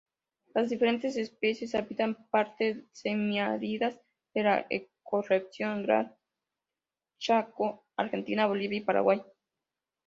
[0.55, 3.99] Las diferentes especies habitan partes semiáridas
[4.33, 6.15] de la ecorregión Gran
[7.19, 9.21] Chaco: Argentina, Bolivia, Paraguay.